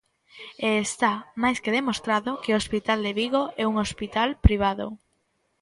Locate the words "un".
3.71-3.75